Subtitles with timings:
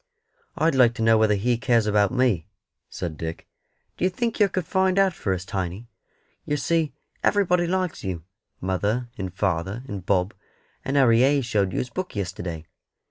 [0.57, 2.47] "I'd like to know whether He cares about me,"
[2.89, 3.47] said Dick.
[3.97, 5.89] "D'ye think yer could find out for us, Tiny?
[6.43, 8.23] Yer see everybody likes you
[8.59, 10.33] mother, and father, and Bob;
[10.83, 12.65] and Harry Hayes showed you his book yesterday.